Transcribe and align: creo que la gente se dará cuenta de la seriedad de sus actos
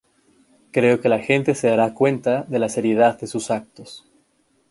creo 0.71 0.99
que 0.99 1.09
la 1.09 1.19
gente 1.19 1.53
se 1.53 1.67
dará 1.67 1.93
cuenta 1.93 2.41
de 2.49 2.57
la 2.57 2.69
seriedad 2.69 3.19
de 3.19 3.27
sus 3.27 3.51
actos 3.51 4.09